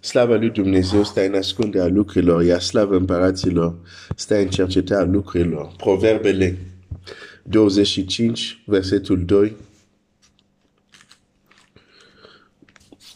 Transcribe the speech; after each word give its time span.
Slava 0.00 0.36
lui 0.36 0.50
Dumnezeu 0.50 1.04
stă 1.04 1.26
în 1.26 1.34
ascunderea 1.34 1.86
lucrurilor, 1.86 2.42
iar 2.42 2.60
slava 2.60 2.96
împăraților 2.96 3.76
stă 4.16 4.36
în 4.36 4.48
cercetarea 4.48 5.04
lucrurilor. 5.04 5.72
Proverbele 5.76 6.58
25, 7.42 8.62
versetul 8.66 9.24
2. 9.24 9.56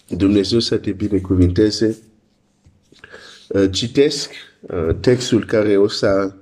Dumnezeu 0.09 0.59
să 0.59 0.77
te 0.77 0.93
binecuvinteze. 0.93 1.99
Uh, 3.49 3.69
citesc 3.71 4.31
uh, 4.61 4.97
textul 5.01 5.45
care 5.45 5.77
o 5.77 5.89
să 5.89 6.35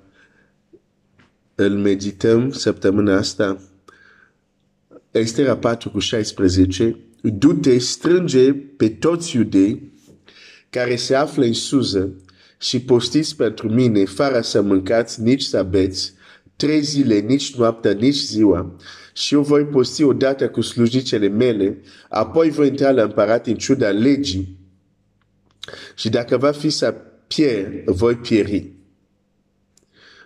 îl 1.55 1.77
medităm 1.77 2.51
săptămâna 2.51 3.17
asta. 3.17 3.61
Estera 5.11 5.57
4 5.57 5.91
cu 5.91 5.99
16. 5.99 6.97
Du-te, 7.21 7.79
strânge 7.79 8.53
pe 8.53 8.89
toți 8.89 9.37
iudei 9.37 9.93
care 10.75 10.97
se 10.97 11.15
află 11.15 11.45
în 11.45 11.53
suză 11.53 12.15
și 12.61 12.81
postiți 12.81 13.37
pentru 13.37 13.69
mine, 13.69 14.05
fără 14.05 14.41
să 14.41 14.61
mâncați, 14.61 15.21
nici 15.21 15.43
să 15.43 15.63
beți, 15.63 16.13
trei 16.57 16.83
zile, 16.83 17.19
nici 17.19 17.55
noaptea, 17.55 17.93
nici 17.93 18.15
ziua, 18.15 18.77
și 19.13 19.35
eu 19.35 19.43
voi 19.43 19.65
posti 19.65 20.03
odată 20.03 20.49
cu 20.49 20.61
slujicele 20.61 21.29
mele, 21.29 21.81
apoi 22.09 22.51
voi 22.51 22.69
intra 22.69 22.91
la 22.91 23.03
împărat 23.03 23.47
în 23.47 23.55
ciuda 23.55 23.89
legii 23.89 24.59
și 25.95 26.09
dacă 26.09 26.37
va 26.37 26.51
fi 26.51 26.71
să 26.71 26.95
pierd, 27.27 27.85
voi 27.85 28.15
pieri. 28.15 28.73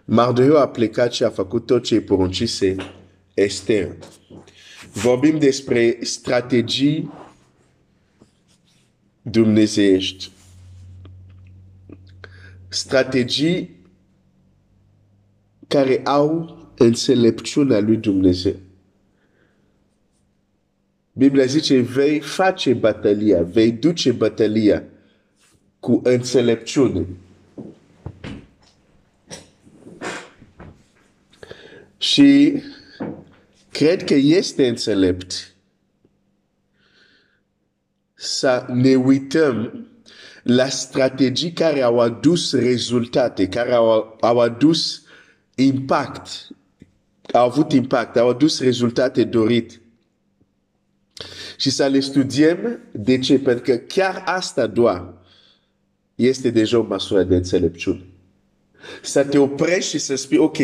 Mardeu 0.05 0.57
a 0.57 0.69
plecat 0.69 1.13
și 1.13 1.25
a 1.25 1.31
făcut 1.31 1.67
tot 1.67 1.83
ce 1.83 2.01
poruncise 2.01 2.77
Esther. 3.35 3.97
Vorbim 4.93 5.39
despre 5.39 5.99
strategii 6.03 7.13
dumnezeiești. 9.23 10.37
Strategii 12.69 13.77
care 15.69 16.01
au 16.05 16.59
înțelepciunea 16.77 17.81
lui 17.81 17.97
Dumnezeu. 17.97 18.57
Biblia 21.13 21.45
zice, 21.45 21.81
vei 21.81 22.21
face 22.21 22.75
bătălia, 22.75 23.43
vei 23.43 23.73
duce 23.73 24.13
bătălia 24.13 24.83
cu 25.81 26.01
înțelepciune. 26.05 27.07
Și 31.99 32.63
cred 33.71 34.05
că 34.05 34.15
este 34.15 34.69
înțelept 34.69 35.55
să 38.15 38.67
ne 38.73 38.95
uităm 38.95 39.87
la 40.49 40.69
strategii 40.69 41.53
care 41.53 41.83
au 41.83 42.01
adus 42.01 42.53
rezultate, 42.53 43.49
care 43.49 43.73
au, 43.73 44.17
au 44.21 44.39
adus 44.39 45.03
impact, 45.55 46.49
au 47.33 47.45
avut 47.45 47.73
impact, 47.73 48.17
au 48.17 48.29
adus 48.29 48.61
rezultate 48.61 49.25
dorite. 49.25 49.81
Și 51.57 51.71
să 51.71 51.87
le 51.87 52.01
studiem. 52.01 52.79
De 52.93 53.19
ce? 53.19 53.39
Pentru 53.39 53.65
că 53.65 53.77
chiar 53.77 54.23
asta 54.27 54.67
doar 54.67 55.15
este 56.15 56.51
deja 56.51 56.79
o 56.79 56.83
măsură 56.83 57.23
de 57.23 57.37
înțelepciune. 57.37 58.05
Să 59.03 59.25
te 59.25 59.39
oprești 59.39 59.91
și 59.91 59.99
să 59.99 60.15
spui, 60.15 60.37
ok, 60.37 60.57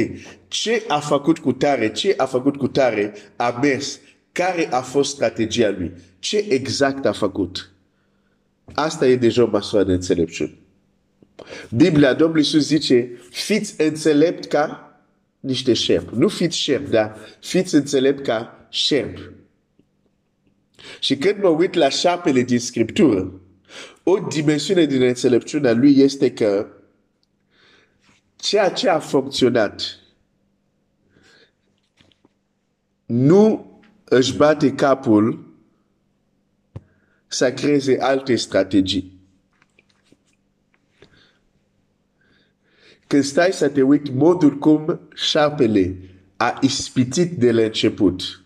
ce 0.49 0.85
a 0.89 0.99
făcut 0.99 1.39
cu 1.39 1.53
tare, 1.53 1.93
ce 1.93 2.15
a 2.17 2.25
făcut 2.25 2.57
cu 2.57 2.69
tare, 2.69 3.13
a 3.37 3.59
mers, 3.63 4.01
care 4.33 4.73
a 4.73 4.81
fost 4.81 5.11
strategia 5.11 5.71
lui, 5.71 5.93
ce 6.19 6.45
exact 6.49 7.07
a 7.07 7.13
făcut. 7.13 7.74
Asta 8.73 9.07
e 9.07 9.17
deja 9.17 9.43
o 9.43 9.47
măsură 9.47 9.85
de 9.85 9.93
înțelepciune. 9.93 10.59
Biblia 11.71 12.15
Domnului 12.15 12.43
Iisus 12.43 12.67
zice, 12.67 13.21
fiți 13.31 13.81
înțelept 13.83 14.45
ca 14.45 14.99
niște 15.41 15.73
șerpi. 15.73 16.15
Nu 16.17 16.29
fiți 16.29 16.57
șerpi, 16.57 16.91
dar 16.91 17.17
fiți 17.41 17.75
înțelept 17.75 18.25
ca 18.25 18.67
șerpi. 18.69 19.21
Și 21.01 21.17
când 21.17 21.43
mă 21.43 21.49
uit 21.49 21.75
la 21.75 21.89
șarpele 21.89 22.43
din 22.43 22.61
Scriptură, 22.61 23.41
o 24.03 24.19
dimensiune 24.19 24.85
din 24.85 25.03
înțelepciunea 25.03 25.73
lui 25.73 25.99
este 25.99 26.33
că 26.33 26.67
ceea 28.37 28.71
ce 28.71 28.89
a 28.89 28.99
funcționat 28.99 29.99
nu 33.07 33.73
își 34.05 34.37
bate 34.37 34.73
capul 34.73 35.54
să 37.35 37.53
creeze 37.53 38.01
alte 38.01 38.37
strategii. 38.37 39.19
Când 43.07 43.25
stai 43.25 43.53
să 43.53 43.69
te 43.69 43.83
uiți 43.83 44.11
modul 44.11 44.59
cum 44.59 45.01
șarpele 45.15 45.97
a 46.37 46.59
ispitit 46.61 47.39
de 47.39 47.53
la 47.53 47.63
început, 47.63 48.45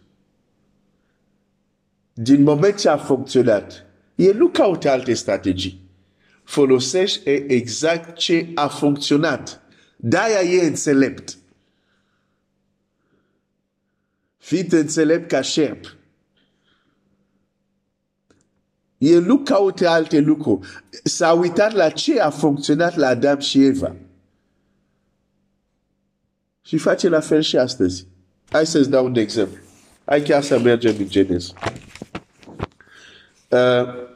din 2.12 2.42
moment 2.42 2.78
ce 2.78 2.88
a 2.88 2.96
funcționat, 2.96 3.86
el 4.14 4.36
nu 4.36 4.48
caută 4.48 4.90
alte 4.90 5.14
strategii. 5.14 5.80
Folosește 6.44 7.52
exact 7.52 8.16
ce 8.16 8.50
a 8.54 8.68
funcționat. 8.68 9.62
De-aia 9.96 10.40
e 10.40 10.66
înțelept. 10.66 11.38
Fiți 14.38 14.74
înțelept 14.74 15.28
ca 15.28 15.40
șerp. 15.40 15.97
El 18.98 19.22
nu 19.22 19.38
caută 19.38 19.88
alte 19.88 20.18
lucruri. 20.18 20.68
S-a 21.04 21.32
uitat 21.32 21.72
la 21.72 21.88
ce 21.88 22.20
a 22.20 22.30
funcționat 22.30 22.96
la 22.96 23.06
Adam 23.06 23.38
și 23.38 23.64
Eva. 23.64 23.96
Și 26.62 26.78
face 26.78 27.08
la 27.08 27.20
fel 27.20 27.40
și 27.40 27.56
astăzi. 27.56 28.06
Hai 28.50 28.66
să-ți 28.66 28.90
dau 28.90 29.04
un 29.04 29.14
exemplu. 29.14 29.58
Hai 30.04 30.22
chiar 30.22 30.42
să 30.42 30.58
mergem 30.58 30.94
în 30.98 31.08
Genesis. 31.08 31.52
Uh, 33.48 34.06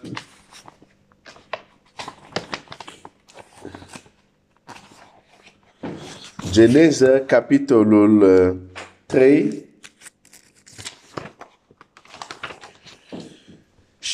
Geneza, 6.50 7.20
capitolul 7.26 8.22
uh, 8.22 8.56
3. 9.06 9.64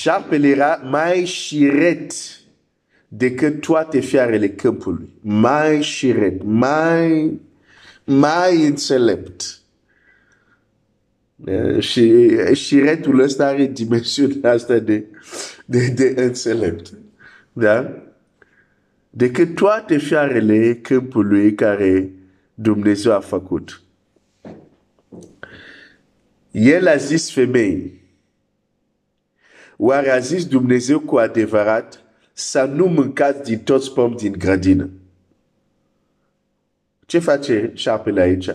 Șarpele 0.01 0.49
era 0.49 0.75
mai 0.91 1.25
șiret 1.25 2.13
decât 3.09 3.61
toate 3.61 4.01
fiarele 4.01 4.49
câmpului. 4.49 5.09
Mai 5.21 5.83
șiret, 5.83 6.43
mai, 6.43 7.41
mai 8.05 8.67
înțelept. 8.67 9.61
Și 11.79 12.31
șiretul 12.55 13.21
ăsta 13.21 13.47
are 13.47 13.67
dimensiunea 13.67 14.51
asta 14.51 14.79
de, 14.79 15.05
de, 15.65 15.87
de 15.87 16.15
înțelept. 16.17 16.93
Da? 17.53 18.03
Decât 19.11 19.55
toate 19.55 19.99
fiarele 19.99 20.75
câmpului 20.75 21.55
care 21.55 22.11
Dumnezeu 22.55 23.13
a 23.13 23.21
făcut. 23.21 23.83
El 26.51 26.87
a 26.87 26.97
zis 26.97 27.31
femei, 27.33 27.98
oare 29.79 30.11
a 30.11 30.19
zis 30.19 30.47
Dumnezeu 30.47 31.01
cu 31.01 31.17
adevărat 31.17 32.03
să 32.33 32.65
nu 32.65 32.87
mâncați 32.87 33.43
din 33.43 33.59
toți 33.59 33.93
pom 33.93 34.17
din 34.17 34.33
grădină? 34.33 34.91
Ce 37.07 37.19
face 37.19 37.71
șarpele 37.75 38.21
aici? 38.21 38.51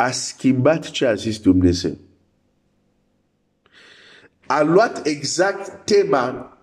a 0.00 0.10
schimbat 0.10 0.90
ce 0.90 1.06
a 1.06 1.14
zis 1.14 1.38
Dumnezeu. 1.38 1.96
A 4.46 4.62
luat 4.62 5.06
exact 5.06 5.84
tema 5.84 6.58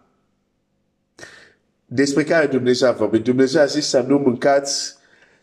despre 1.86 2.24
care 2.24 2.48
Dumnezeu 2.48 2.90
a 2.90 2.92
vorbit. 2.92 3.24
Dumnezeu 3.24 3.62
a 3.62 3.66
zis 3.66 3.88
să 3.88 4.00
nu 4.08 4.18
mâncați 4.18 4.96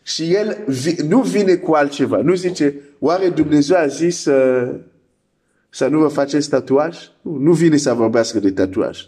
și 0.03 0.33
el 0.33 0.65
nu 1.07 1.21
vine 1.21 1.55
cu 1.55 1.73
altceva. 1.73 2.17
Nu 2.17 2.33
zice, 2.33 2.75
oare 2.99 3.29
Dumnezeu 3.29 3.77
a 3.77 3.87
zis 3.87 4.25
uh, 4.25 4.79
să 5.75 5.87
nu 5.87 5.99
vă 5.99 6.07
faceți 6.07 6.49
tatuaj? 6.49 6.97
Nu, 7.21 7.35
nu 7.37 7.53
vine 7.53 7.77
să 7.77 7.93
vorbească 7.93 8.39
de 8.39 8.51
tatuaj. 8.51 8.99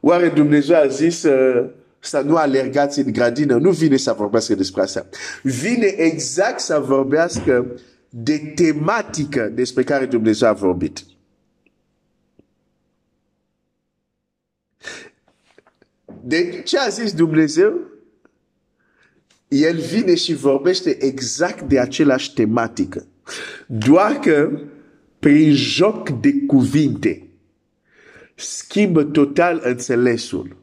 Oare 0.00 0.28
Dumnezeu 0.28 0.76
a 0.76 0.86
zis 0.86 1.22
uh, 1.22 1.70
să 1.98 2.20
nu 2.20 2.36
alergați 2.36 2.98
în 2.98 3.12
grădină? 3.12 3.56
Nu 3.56 3.70
vine 3.70 3.96
să 3.96 4.14
vorbească 4.18 4.54
despre 4.54 4.82
asta. 4.82 5.06
Vine 5.42 5.86
exact 5.86 6.60
să 6.60 6.78
vorbească 6.86 7.80
de 8.08 8.52
tematică 8.54 9.50
despre 9.54 9.82
care 9.82 10.06
Dumnezeu 10.06 10.48
a 10.48 10.52
vorbit. 10.52 11.04
De 16.20 16.62
ce 16.64 16.78
a 16.78 16.88
zis 16.88 17.12
Dumnezeu? 17.12 17.80
El 19.48 19.78
vine 19.78 20.14
și 20.14 20.34
vorbește 20.34 21.04
exact 21.04 21.62
de 21.62 21.78
același 21.78 22.34
tematică. 22.34 23.06
Doar 23.66 24.12
că 24.12 24.50
prin 25.24 25.54
joc 25.54 26.08
de 26.08 26.32
cuvinte 26.46 27.28
schimbă 28.34 29.04
total 29.04 29.60
înțelesul. 29.62 30.56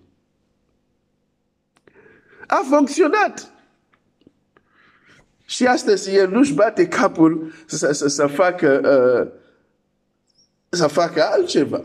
A 2.47 2.65
funcționat. 2.69 3.51
Și 5.45 5.65
astăzi 5.65 6.15
el 6.15 6.29
nu-și 6.29 6.53
bate 6.53 6.87
capul 6.87 7.51
să, 7.65 7.91
să, 7.91 8.07
să 8.07 8.27
facă 8.27 8.81
uh, 8.83 9.39
să 10.69 10.87
facă 10.87 11.23
altceva. 11.23 11.83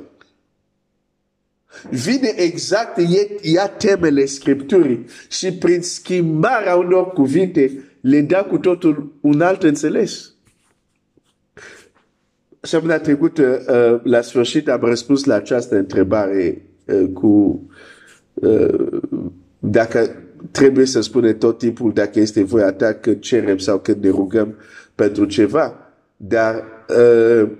Vine 1.91 2.29
exact, 2.37 3.01
ia 3.43 3.69
temele 3.69 4.25
Scripturii 4.25 5.07
și 5.29 5.53
prin 5.53 5.83
schimbarea 5.83 6.77
unor 6.77 7.13
cuvinte 7.13 7.85
le 8.01 8.21
dă 8.21 8.47
cu 8.49 8.59
totul 8.59 9.19
un 9.21 9.41
alt 9.41 9.63
înțeles. 9.63 10.36
Săptămâna 12.67 12.99
trecută, 12.99 13.65
uh, 13.69 14.11
la 14.13 14.21
sfârșit, 14.21 14.69
am 14.69 14.81
răspuns 14.81 15.25
la 15.25 15.35
această 15.35 15.77
întrebare 15.77 16.67
uh, 16.85 17.09
cu 17.13 17.63
uh, 18.35 19.01
dacă 19.59 20.23
trebuie 20.51 20.87
să 20.87 21.01
spune 21.01 21.33
tot 21.33 21.59
timpul 21.59 21.93
dacă 21.93 22.21
este 22.21 22.43
voia 22.43 22.73
ta 22.73 22.93
când 22.93 23.21
cerem 23.21 23.59
sau 23.59 23.79
când 23.79 24.05
ne 24.05 24.11
rugăm 24.11 24.55
pentru 24.95 25.25
ceva. 25.25 25.93
Dar 26.17 26.65
uh, 26.89 27.51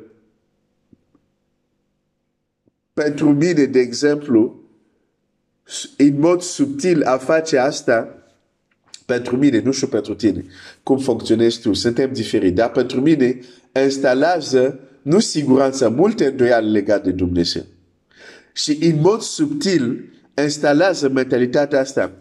pentru 2.93 3.33
mine, 3.33 3.65
de 3.65 3.79
exemplu, 3.79 4.61
în 5.97 6.19
mod 6.19 6.41
subtil 6.41 7.03
a 7.03 7.17
face 7.17 7.59
asta, 7.59 8.09
pentru 9.05 9.37
mine, 9.37 9.61
nu 9.61 9.73
știu 9.73 9.87
pentru 9.87 10.15
tine, 10.15 10.45
cum 10.83 10.99
funcționezi 10.99 11.61
tu, 11.61 11.73
suntem 11.73 12.13
diferiți, 12.13 12.55
dar 12.55 12.71
pentru 12.71 13.01
mine 13.01 13.39
instalează 13.85 14.81
nu 15.07 15.19
siguranța, 15.19 15.89
multe 15.89 16.27
îndoiale 16.27 16.69
legate 16.69 17.11
de 17.11 17.17
Dumnezeu. 17.17 17.63
Și 18.53 18.79
în 18.81 19.01
mod 19.01 19.21
subtil 19.21 20.13
instalează 20.43 21.09
mentalitatea 21.09 21.81
asta. 21.81 22.13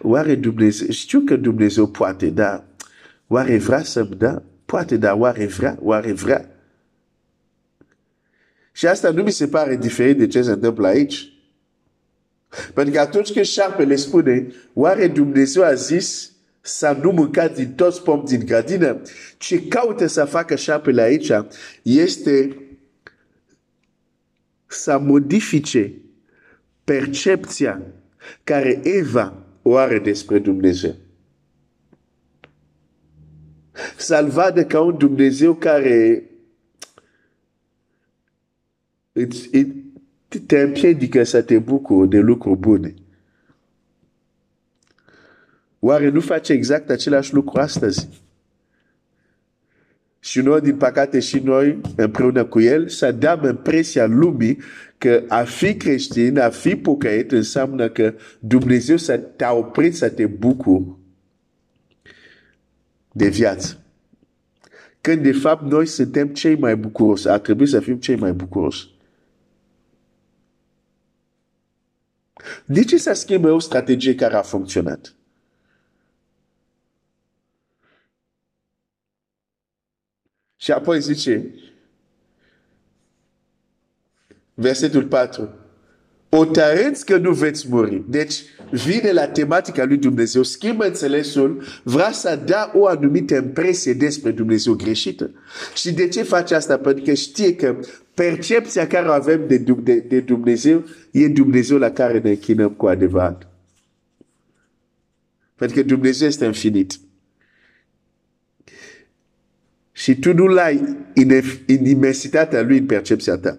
Oare 0.00 0.34
Dumnezeu, 0.34 0.90
știu 0.90 1.20
că 1.20 1.36
Dumnezeu 1.36 1.86
poate, 1.86 2.30
dar 2.30 2.64
oare 3.26 3.58
vrea 3.58 3.82
să-mi 3.82 4.16
da? 4.16 4.42
Poate, 4.64 4.96
dar 4.96 5.14
oare 5.18 5.46
vrea? 5.46 5.78
Oare 5.80 6.12
vrea? 6.12 6.50
Și 8.72 8.86
asta 8.86 9.10
nu 9.10 9.22
mi 9.22 9.30
se 9.30 9.48
pare 9.48 9.76
diferit 9.76 10.18
de 10.18 10.26
ce 10.26 10.42
se 10.42 10.50
întâmplă 10.50 10.86
aici. 10.86 11.32
Pentru 12.74 12.94
că 12.94 13.00
atunci 13.00 13.32
când 13.32 13.44
șarpele 13.44 13.96
spune, 13.96 14.46
oare 14.72 15.08
Dumnezeu 15.08 15.64
a 15.64 15.74
zis 15.74 16.31
să 16.64 16.98
nu 17.02 17.10
mâncați 17.10 17.54
din 17.54 17.74
toți 17.74 18.02
pomi 18.02 18.24
din 18.24 18.44
grădină, 18.44 19.02
ce 19.38 19.66
caută 19.66 20.06
să 20.06 20.24
facă 20.24 20.56
șarpele 20.56 21.02
aici 21.02 21.30
este 21.82 22.56
să 24.66 24.98
modifice 24.98 25.92
percepția 26.84 27.82
care 28.44 28.80
Eva 28.84 29.42
o 29.62 29.76
are 29.76 29.98
despre 29.98 30.38
Dumnezeu. 30.38 30.94
Să-l 33.96 34.28
vadă 34.28 34.64
ca 34.64 34.80
un 34.80 34.98
Dumnezeu 34.98 35.54
care 35.54 36.24
îți, 39.12 39.50
te 40.46 40.60
împiedică 40.60 41.22
să 41.22 41.42
te 41.42 41.58
bucuri 41.58 42.08
de 42.08 42.18
lucruri 42.18 42.58
bune. 42.58 42.94
Oare 45.84 46.08
nu 46.08 46.20
face 46.20 46.52
exact 46.52 46.90
același 46.90 47.34
lucru 47.34 47.60
astăzi? 47.60 48.08
Și 50.18 50.40
noi, 50.40 50.60
din 50.60 50.76
păcate, 50.76 51.20
și 51.20 51.38
noi, 51.38 51.80
împreună 51.96 52.44
cu 52.44 52.60
el, 52.60 52.88
să 52.88 53.12
dăm 53.12 53.44
impresia 53.44 54.06
lumii 54.06 54.58
că 54.98 55.22
a 55.28 55.42
fi 55.42 55.76
creștin, 55.76 56.38
a 56.38 56.50
fi 56.50 56.76
pocăit, 56.76 57.32
înseamnă 57.32 57.88
că 57.88 58.14
Dumnezeu 58.38 58.96
să 58.96 59.16
te-a 59.16 59.52
oprit 59.52 59.96
să 59.96 60.08
te 60.08 60.26
bucuri 60.26 60.84
de 63.12 63.28
viață. 63.28 63.80
Când, 65.00 65.22
de 65.22 65.32
fapt, 65.32 65.70
noi 65.70 65.86
suntem 65.86 66.28
cei 66.28 66.56
mai 66.56 66.76
bucuroși. 66.76 67.28
Ar 67.28 67.38
trebui 67.38 67.66
să 67.66 67.80
fim 67.80 67.96
cei 67.96 68.16
mai 68.16 68.32
bucuroși. 68.32 68.88
De 72.64 72.84
ce 72.84 72.98
să 72.98 73.12
schimbe 73.12 73.48
o 73.48 73.58
strategie 73.58 74.14
care 74.14 74.34
a 74.34 74.42
funcționat? 74.42 75.14
Și 80.62 80.70
apoi 80.70 81.00
zice, 81.00 81.54
versetul 84.54 85.04
4, 85.04 85.48
o 86.28 86.44
tăreți 86.44 87.06
că 87.06 87.16
nu 87.16 87.32
veți 87.32 87.66
muri. 87.68 88.02
Deci 88.08 88.42
vine 88.70 89.12
la 89.12 89.26
tematica 89.26 89.84
lui 89.84 89.96
Dumnezeu, 89.96 90.42
schimbă 90.42 90.84
înțelesul, 90.86 91.62
vrea 91.82 92.12
să 92.12 92.40
dea 92.44 92.72
o 92.74 92.86
anumită 92.86 93.34
impresie 93.34 93.92
despre 93.92 94.30
Dumnezeu 94.30 94.74
greșită. 94.74 95.30
Și 95.74 95.92
de 95.92 96.08
ce 96.08 96.22
face 96.22 96.54
asta? 96.54 96.78
Pentru 96.78 97.04
că 97.04 97.14
știe 97.14 97.54
că 97.56 97.76
percepția 98.14 98.86
care 98.86 99.08
o 99.08 99.12
avem 99.12 99.46
de, 99.46 99.56
de, 99.56 99.94
de 99.94 100.20
Dumnezeu 100.20 100.84
e 101.10 101.28
Dumnezeu 101.28 101.78
la 101.78 101.90
care 101.90 102.18
ne 102.18 102.30
închinăm 102.30 102.70
cu 102.70 102.86
adevărat. 102.86 103.48
Pentru 105.56 105.76
că 105.76 105.86
Dumnezeu 105.86 106.28
este 106.28 106.44
infinit. 106.44 106.98
Și 110.02 110.18
tu 110.18 110.34
nu 110.34 110.46
l-ai 110.46 110.96
în, 111.14 111.30
în 111.66 111.84
imensitatea 111.84 112.62
lui 112.62 112.78
în 112.78 112.86
percepția 112.86 113.36
ta. 113.36 113.58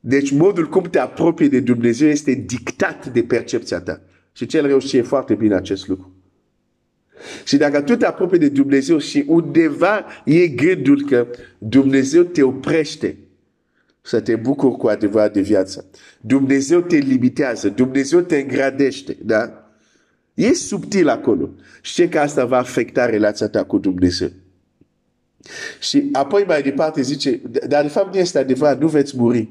Deci 0.00 0.30
modul 0.30 0.68
cum 0.68 0.82
te 0.82 0.98
apropii 0.98 1.48
de 1.48 1.60
Dumnezeu 1.60 2.08
este 2.08 2.32
dictat 2.32 3.06
de 3.06 3.22
percepția 3.22 3.80
ta. 3.80 4.00
Și 4.32 4.46
cel 4.46 4.66
reușește 4.66 5.02
foarte 5.02 5.34
bine 5.34 5.54
acest 5.54 5.88
lucru. 5.88 6.14
Și 7.44 7.56
dacă 7.56 7.80
tu 7.80 7.96
te 7.96 8.06
apropii 8.06 8.38
de 8.38 8.48
Dumnezeu 8.48 8.98
și 8.98 9.24
undeva 9.26 10.06
e 10.24 10.46
gândul 10.46 11.04
că 11.04 11.26
Dumnezeu 11.58 12.22
te 12.22 12.42
oprește 12.42 13.16
să 14.00 14.20
te 14.20 14.36
bucuri 14.36 14.76
cu 14.76 14.86
adevărat 14.86 15.32
de 15.32 15.40
viață. 15.40 15.90
Dumnezeu 16.20 16.80
te 16.80 16.96
limitează, 16.96 17.68
Dumnezeu 17.68 18.20
te 18.20 18.36
îngradește, 18.36 19.16
da? 19.22 19.70
E 20.34 20.52
subtil 20.52 21.08
acolo. 21.08 21.50
Și 21.82 22.08
că 22.08 22.18
asta 22.18 22.44
va 22.44 22.58
afecta 22.58 23.06
relația 23.06 23.48
ta 23.48 23.64
cu 23.64 23.78
Dumnezeu. 23.78 24.30
Și 25.80 26.08
apoi 26.12 26.44
mai 26.46 26.62
departe 26.62 27.02
zice, 27.02 27.40
dar 27.68 27.82
de 27.82 27.88
fapt 27.88 28.14
nu 28.14 28.20
este 28.20 28.38
adevărat, 28.38 28.80
nu 28.80 28.88
veți 28.88 29.16
muri. 29.16 29.48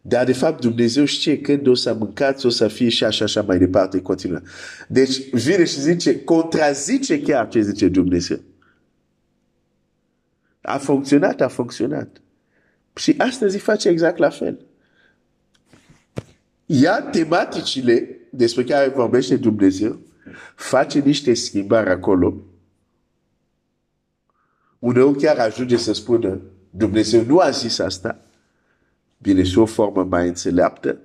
Dar 0.00 0.24
de 0.24 0.32
fapt 0.32 0.60
Dumnezeu 0.60 1.04
știe 1.04 1.40
când 1.40 1.66
o 1.66 1.74
să 1.74 1.94
mâncați, 1.94 2.46
o 2.46 2.48
să 2.48 2.68
fie 2.68 2.88
și 2.88 3.04
așa, 3.04 3.24
așa 3.24 3.42
mai 3.42 3.58
departe, 3.58 4.00
continuă. 4.00 4.40
Deci 4.88 5.30
vine 5.30 5.64
și 5.64 5.80
zice, 5.80 6.24
contrazice 6.24 7.20
chiar 7.20 7.48
ce 7.48 7.60
zice 7.60 7.88
Dumnezeu. 7.88 8.40
A 10.60 10.78
funcționat, 10.78 11.40
a 11.40 11.48
funcționat. 11.48 12.20
Și 12.94 13.14
astăzi 13.18 13.58
face 13.58 13.88
exact 13.88 14.18
la 14.18 14.30
fel. 14.30 14.66
Ia 16.66 17.00
tematicile 17.02 18.18
despre 18.30 18.64
care 18.64 18.88
vorbește 18.88 19.36
Dumnezeu, 19.36 20.00
face 20.54 20.98
niște 20.98 21.34
schimbări 21.34 21.90
acolo. 21.90 22.42
Uneori 24.86 25.18
chiar 25.18 25.38
ajunge 25.38 25.76
să 25.76 25.92
spună, 25.92 26.40
Dumnezeu 26.70 27.24
nu 27.26 27.38
a 27.38 27.50
zis 27.50 27.78
asta, 27.78 28.20
bine 29.18 29.42
și 29.42 29.58
o 29.58 29.64
formă 29.64 30.04
mai 30.04 30.26
înțeleaptă, 30.26 30.98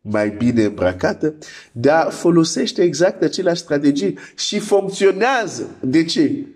mai 0.00 0.30
bine 0.30 0.64
îmbrăcată, 0.64 1.34
dar 1.72 2.10
folosește 2.10 2.82
exact 2.82 3.22
aceleași 3.22 3.60
strategii 3.60 4.18
și 4.36 4.58
funcționează. 4.58 5.66
De 5.80 6.04
ce? 6.04 6.46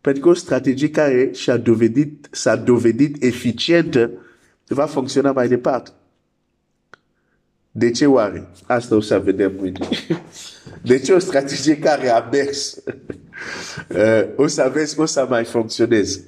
Pentru 0.00 0.22
că 0.22 0.28
o 0.28 0.34
strategie 0.34 0.90
care 0.90 1.30
și-a 1.32 1.56
dovedit, 1.56 2.28
s-a 2.30 2.56
dovedit 2.56 3.22
eficientă 3.22 4.10
va 4.66 4.86
funcționa 4.86 5.32
mai 5.32 5.48
departe. 5.48 5.90
De 7.70 7.90
ce 7.90 8.06
oare? 8.06 8.48
Asta 8.66 8.94
o 8.94 9.00
să 9.00 9.18
vedem 9.18 9.54
mâine. 9.58 9.88
De 10.82 10.98
ce 10.98 11.12
o 11.12 11.18
strategie 11.18 11.78
care 11.78 12.08
a 12.08 12.28
mers? 12.32 12.82
Uh, 13.88 14.22
o 14.36 14.46
să 14.46 14.70
vezi 14.74 15.00
o 15.00 15.04
să 15.04 15.26
mai 15.28 15.44
funcționeze. 15.44 16.24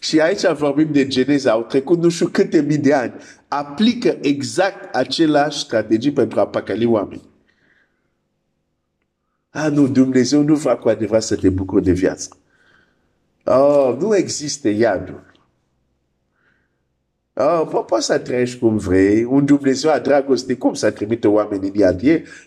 Și 0.00 0.20
aici 0.20 0.46
vorbim 0.46 0.92
de 0.92 1.06
Geneza, 1.06 1.50
au 1.50 1.62
trecut 1.62 2.02
nu 2.02 2.08
știu 2.08 2.26
câte 2.26 2.60
mii 2.60 2.78
de 2.78 2.94
ani. 2.94 3.12
Aplică 3.48 4.18
exact 4.20 4.94
același 4.94 5.58
strategii 5.58 6.12
pentru 6.12 6.40
a 6.40 6.46
păcăli 6.46 6.86
oameni. 6.86 7.28
Ah, 9.50 9.70
nu, 9.72 9.88
Dumnezeu 9.88 10.42
nu 10.42 10.54
va 10.54 10.76
cu 10.76 10.88
adevărat 10.88 11.22
să 11.22 11.36
te 11.36 11.48
bucuri 11.48 11.84
de 11.84 11.92
viață. 11.92 12.36
Oh, 13.44 13.96
nu 13.98 14.16
există 14.16 14.68
iadul. 14.68 15.29
Oh, 17.32 17.66
po 17.70 17.82
poți 17.82 18.06
să 18.06 18.18
trăiești 18.18 18.58
cum 18.58 18.76
vrei, 18.76 19.24
un 19.24 19.44
Dumnezeu 19.44 19.90
a 19.90 19.98
dragoste, 19.98 20.54
cum 20.54 20.74
să 20.74 20.90
trimite 20.90 21.28
oameni 21.28 21.68
în 21.68 21.74
iad? 21.74 22.00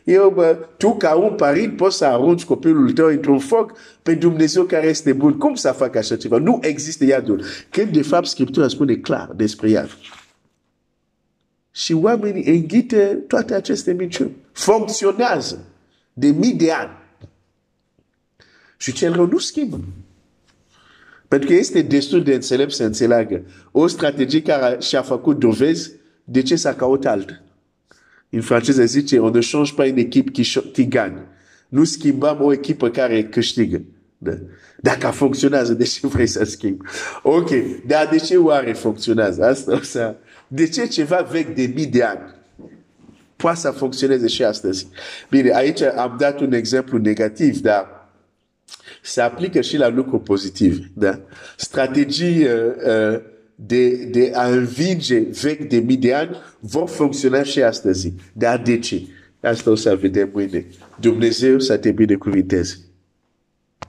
Eu, 0.04 0.30
bă, 0.30 0.68
tu 0.78 0.96
ca 0.96 1.16
un 1.16 1.36
părinte 1.36 1.76
poți 1.76 1.98
să 1.98 2.06
arunci 2.06 2.46
copilul 2.46 2.92
tău 2.92 3.08
într-un 3.08 3.40
foc 3.40 3.74
pe 4.02 4.14
Dumnezeu 4.14 4.64
care 4.64 4.88
este 4.88 5.14
bun. 5.14 5.38
Cum 5.38 5.56
să 5.56 5.72
fac 5.72 5.96
așa 5.96 6.16
ceva? 6.16 6.38
Nu 6.38 6.60
există 6.62 7.06
iadul. 7.06 7.44
Când 7.70 7.94
de 7.94 8.02
fapt 8.02 8.26
Scriptura 8.26 8.68
spune 8.68 8.96
clar 8.96 9.32
despre 9.36 9.70
iad. 9.70 9.90
Și 11.72 11.94
oamenii 11.94 12.46
înghite 12.46 13.24
toate 13.28 13.54
aceste 13.54 13.94
minciuni. 13.94 14.36
Funcționează 14.52 15.66
de 16.14 16.28
mii 16.28 16.54
de 16.54 16.72
ani. 16.72 16.92
Și 18.78 18.92
cel 18.92 19.14
rău 19.14 19.26
nu 19.26 19.38
schimbă. 19.38 19.80
Pentru 21.34 21.52
că 21.52 21.58
este 21.58 21.82
destul 21.82 22.24
de 22.24 22.34
înțelept 22.34 22.72
să 22.72 22.84
înțeleagă 22.84 23.42
o 23.72 23.88
strategie 23.88 24.42
care 24.42 24.78
și-a 24.80 25.02
făcut 25.02 25.40
dovezi, 25.40 25.92
de 26.24 26.42
ce 26.42 26.56
să 26.56 26.74
caut 26.74 27.06
altă? 27.06 27.42
În 28.30 28.42
franceză 28.42 28.86
zice, 28.86 29.20
on 29.20 29.32
ne 29.32 29.40
change 29.52 29.74
pas 29.74 29.88
une 29.88 30.00
équipe 30.00 30.32
qui, 30.32 30.62
qui 30.74 30.88
gagne. 30.88 31.22
Nu 31.68 31.84
schimbăm 31.84 32.38
o 32.42 32.54
echipă 32.54 32.90
care 32.90 33.24
câștigă. 33.24 33.82
Da. 34.18 34.32
Dacă 34.80 35.08
funcționează, 35.08 35.74
de 35.74 35.84
ce 35.84 36.08
vrei 36.08 36.28
să 36.28 36.44
schimbi? 36.44 36.86
Ok, 37.24 37.50
dar 37.88 38.08
de 38.12 38.18
ce 38.18 38.38
oare 38.38 38.74
funcționează? 38.74 39.44
Asta 39.44 39.74
o 39.74 39.82
să... 39.82 40.16
De 40.48 40.68
ce 40.68 40.88
ceva 40.88 41.28
vechi 41.32 41.56
de 41.56 41.72
mii 41.76 41.88
de 41.88 42.04
ani 42.04 42.36
poate 43.36 43.60
să 43.60 43.70
funcționeze 43.70 44.28
și 44.28 44.44
astăzi? 44.44 44.88
Bine, 45.30 45.56
aici 45.56 45.82
am 45.82 46.16
dat 46.20 46.40
un 46.40 46.54
exemplu 46.54 46.98
negativ, 46.98 47.60
dar 47.60 48.03
se 49.02 49.22
aplică 49.22 49.62
și 49.62 49.78
la 49.78 49.88
lucruri 49.88 50.24
pozitive. 50.24 50.92
Da? 50.94 51.20
Strategii 51.58 52.44
uh, 52.44 52.50
uh, 53.14 53.20
de, 53.56 53.90
de 53.90 54.32
a 54.34 54.48
învinge 54.48 55.20
vechi 55.20 55.68
de 55.70 55.78
mii 55.78 55.98
de 55.98 56.14
ani 56.14 56.38
vor 56.60 56.90
funcționa 56.90 57.44
și 57.44 57.62
astăzi. 57.62 58.14
Dar 58.34 58.62
de 58.62 58.80
ce? 58.80 59.02
Asta 59.42 59.72
o 59.72 59.76
să 59.76 59.96
vedem 59.96 60.30
mâine. 60.34 60.66
Dumnezeu 61.00 61.60
să 61.60 61.78
te 61.78 61.92
binecuvinteze. 61.92 62.78